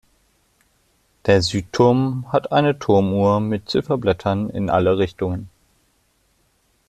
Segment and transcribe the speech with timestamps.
[1.27, 5.47] Der Südturm hat eine Turmuhr mit Zifferblättern in alle Richtungen.